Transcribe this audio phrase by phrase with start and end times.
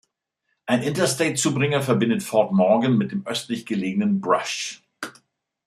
[0.65, 4.81] Ein Interstate-Zubringer verbindet Fort Morgan mit dem östlich gelegenen Brush.